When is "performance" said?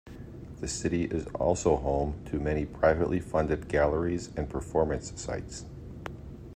4.49-5.13